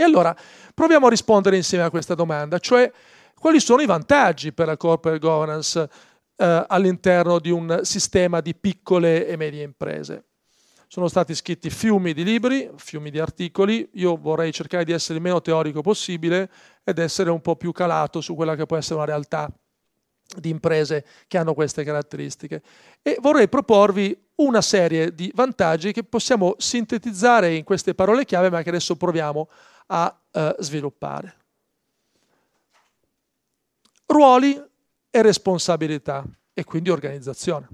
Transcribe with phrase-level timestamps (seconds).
[0.00, 0.32] E allora
[0.72, 2.88] proviamo a rispondere insieme a questa domanda, cioè
[3.34, 5.90] quali sono i vantaggi per la corporate governance
[6.36, 10.26] eh, all'interno di un sistema di piccole e medie imprese.
[10.86, 15.20] Sono stati scritti fiumi di libri, fiumi di articoli, io vorrei cercare di essere il
[15.24, 16.48] meno teorico possibile
[16.84, 19.52] ed essere un po' più calato su quella che può essere una realtà
[20.36, 22.62] di imprese che hanno queste caratteristiche.
[23.02, 28.62] E vorrei proporvi una serie di vantaggi che possiamo sintetizzare in queste parole chiave, ma
[28.62, 29.48] che adesso proviamo
[29.88, 31.36] a eh, sviluppare.
[34.06, 34.60] Ruoli
[35.10, 37.68] e responsabilità e quindi organizzazione.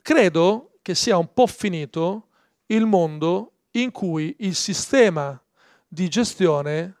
[0.00, 2.28] Credo che sia un po' finito
[2.66, 5.40] il mondo in cui il sistema
[5.88, 6.94] di gestione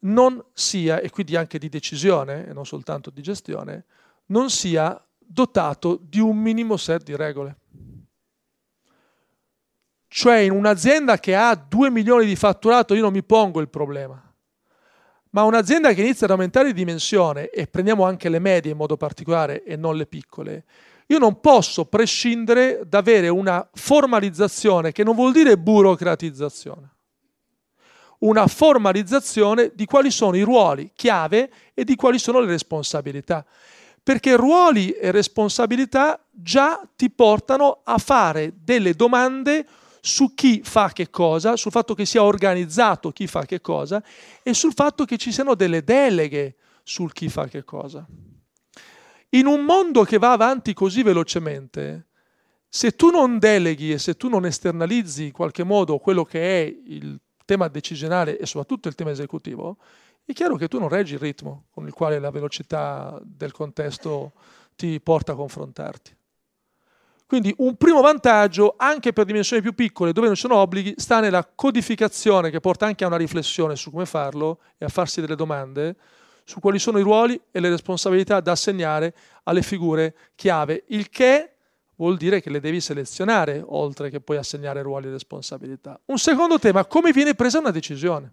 [0.00, 3.86] non sia, e quindi anche di decisione, e non soltanto di gestione,
[4.26, 7.58] non sia dotato di un minimo set di regole.
[10.16, 14.22] Cioè in un'azienda che ha 2 milioni di fatturato io non mi pongo il problema
[15.30, 18.96] ma un'azienda che inizia ad aumentare di dimensione, e prendiamo anche le medie in modo
[18.96, 20.64] particolare e non le piccole,
[21.06, 26.92] io non posso prescindere da avere una formalizzazione che non vuol dire burocratizzazione.
[28.20, 33.44] Una formalizzazione di quali sono i ruoli chiave e di quali sono le responsabilità.
[34.04, 39.66] Perché ruoli e responsabilità già ti portano a fare delle domande
[40.06, 44.04] su chi fa che cosa, sul fatto che sia organizzato chi fa che cosa
[44.42, 48.06] e sul fatto che ci siano delle deleghe sul chi fa che cosa.
[49.30, 52.08] In un mondo che va avanti così velocemente,
[52.68, 56.76] se tu non deleghi e se tu non esternalizzi in qualche modo quello che è
[56.86, 59.78] il tema decisionale e soprattutto il tema esecutivo,
[60.22, 64.32] è chiaro che tu non reggi il ritmo con il quale la velocità del contesto
[64.76, 66.14] ti porta a confrontarti.
[67.34, 71.18] Quindi un primo vantaggio, anche per dimensioni più piccole, dove non ci sono obblighi, sta
[71.18, 75.34] nella codificazione che porta anche a una riflessione su come farlo e a farsi delle
[75.34, 75.96] domande
[76.44, 81.56] su quali sono i ruoli e le responsabilità da assegnare alle figure chiave, il che
[81.96, 85.98] vuol dire che le devi selezionare, oltre che poi assegnare ruoli e responsabilità.
[86.04, 88.32] Un secondo tema, come viene presa una decisione?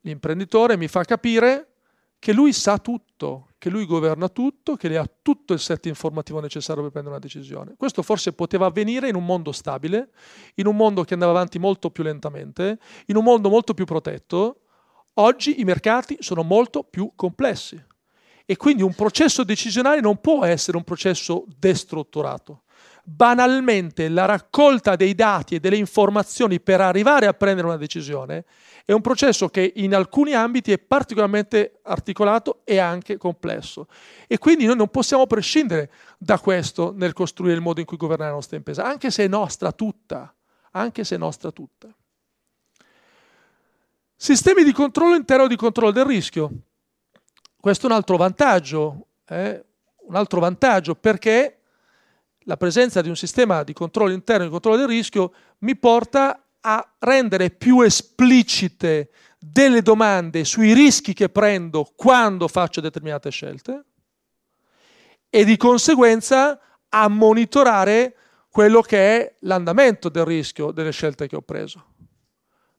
[0.00, 1.72] L'imprenditore mi fa capire
[2.18, 6.40] che lui sa tutto, che lui governa tutto, che le ha tutto il set informativo
[6.40, 7.74] necessario per prendere una decisione.
[7.76, 10.12] Questo forse poteva avvenire in un mondo stabile,
[10.54, 12.78] in un mondo che andava avanti molto più lentamente,
[13.08, 14.62] in un mondo molto più protetto.
[15.14, 17.78] Oggi i mercati sono molto più complessi
[18.46, 22.62] e quindi un processo decisionale non può essere un processo destrutturato
[23.12, 28.44] banalmente la raccolta dei dati e delle informazioni per arrivare a prendere una decisione
[28.84, 33.86] è un processo che in alcuni ambiti è particolarmente articolato e anche complesso.
[34.26, 38.30] E quindi noi non possiamo prescindere da questo nel costruire il modo in cui governare
[38.30, 40.34] la nostra impresa, anche se è nostra tutta,
[40.72, 41.88] anche se è nostra tutta.
[44.16, 46.50] Sistemi di controllo interno di controllo del rischio.
[47.60, 49.64] Questo è un altro vantaggio, eh?
[50.06, 51.59] un altro vantaggio perché
[52.44, 56.94] la presenza di un sistema di controllo interno di controllo del rischio mi porta a
[56.98, 63.84] rendere più esplicite delle domande sui rischi che prendo quando faccio determinate scelte
[65.30, 66.58] e di conseguenza
[66.88, 68.16] a monitorare
[68.50, 71.84] quello che è l'andamento del rischio delle scelte che ho preso.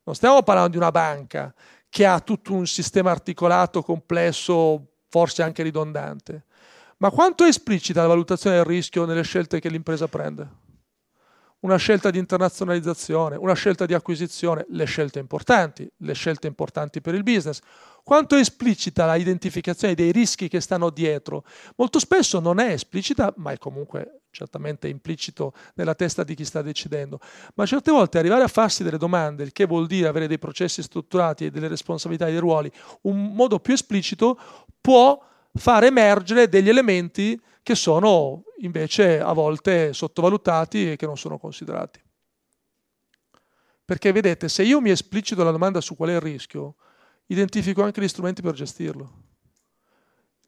[0.04, 1.54] Non stiamo parlando di una banca
[1.90, 6.46] che ha tutto un sistema articolato, complesso, forse anche ridondante.
[7.02, 10.48] Ma quanto è esplicita la valutazione del rischio nelle scelte che l'impresa prende?
[11.62, 17.16] Una scelta di internazionalizzazione, una scelta di acquisizione, le scelte importanti, le scelte importanti per
[17.16, 17.60] il business.
[18.04, 21.44] Quanto è esplicita la identificazione dei rischi che stanno dietro?
[21.78, 26.62] Molto spesso non è esplicita, ma è comunque certamente implicito nella testa di chi sta
[26.62, 27.20] decidendo.
[27.56, 30.84] Ma certe volte arrivare a farsi delle domande, il che vuol dire avere dei processi
[30.84, 34.40] strutturati e delle responsabilità e dei ruoli, un modo più esplicito
[34.80, 41.38] può far emergere degli elementi che sono invece a volte sottovalutati e che non sono
[41.38, 42.02] considerati.
[43.84, 46.76] Perché vedete, se io mi esplicito la domanda su qual è il rischio,
[47.28, 49.20] identifico anche gli strumenti per gestirlo.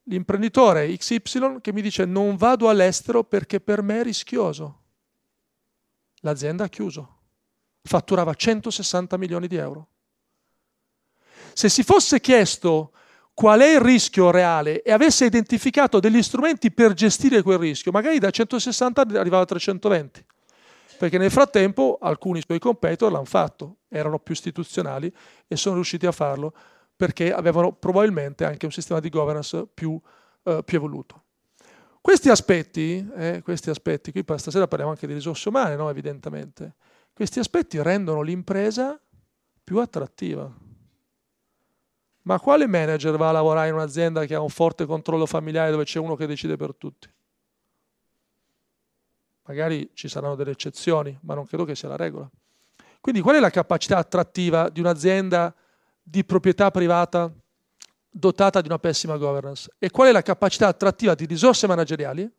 [0.04, 4.82] L'imprenditore XY che mi dice non vado all'estero perché per me è rischioso.
[6.22, 7.20] L'azienda ha chiuso.
[7.82, 9.88] Fatturava 160 milioni di euro.
[11.54, 12.94] Se si fosse chiesto
[13.34, 18.20] qual è il rischio reale e avesse identificato degli strumenti per gestire quel rischio, magari
[18.20, 20.26] da 160 arrivava a 320.
[20.98, 25.12] Perché nel frattempo alcuni suoi competitor l'hanno fatto, erano più istituzionali
[25.48, 26.54] e sono riusciti a farlo
[26.96, 30.00] perché avevano probabilmente anche un sistema di governance più,
[30.44, 31.24] eh, più evoluto.
[32.00, 35.90] Questi aspetti, eh, questi aspetti, qui stasera parliamo anche di risorse umane, no?
[35.90, 36.76] evidentemente,
[37.14, 39.00] questi aspetti rendono l'impresa
[39.64, 40.63] più attrattiva.
[42.24, 45.84] Ma quale manager va a lavorare in un'azienda che ha un forte controllo familiare dove
[45.84, 47.10] c'è uno che decide per tutti?
[49.46, 52.30] Magari ci saranno delle eccezioni, ma non credo che sia la regola.
[53.02, 55.54] Quindi qual è la capacità attrattiva di un'azienda
[56.02, 57.30] di proprietà privata
[58.10, 59.70] dotata di una pessima governance?
[59.78, 62.32] E qual è la capacità attrattiva di risorse manageriali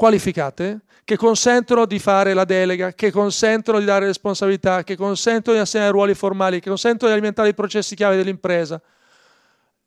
[0.00, 5.62] qualificate che consentono di fare la delega, che consentono di dare responsabilità, che consentono di
[5.62, 8.80] assegnare ruoli formali, che consentono di alimentare i processi chiave dell'impresa?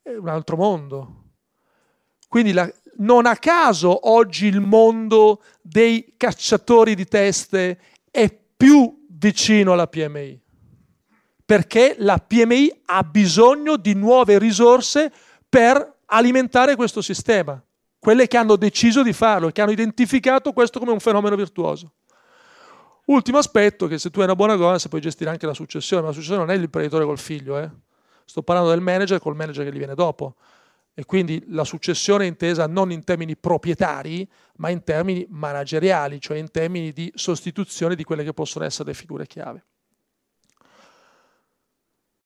[0.03, 1.23] È un altro mondo.
[2.27, 7.79] Quindi la, non a caso oggi il mondo dei cacciatori di teste
[8.11, 10.39] è più vicino alla PMI,
[11.43, 15.11] perché la PMI ha bisogno di nuove risorse
[15.49, 17.59] per alimentare questo sistema,
[18.03, 21.93] quelle che hanno deciso di farlo, che hanno identificato questo come un fenomeno virtuoso.
[23.05, 26.09] Ultimo aspetto, che se tu hai una buona governance puoi gestire anche la successione, ma
[26.09, 27.69] la successione non è l'imprenditore col figlio, eh?
[28.25, 30.35] sto parlando del manager col manager che gli viene dopo
[30.93, 36.37] e quindi la successione è intesa non in termini proprietari, ma in termini manageriali, cioè
[36.37, 39.63] in termini di sostituzione di quelle che possono essere le figure chiave.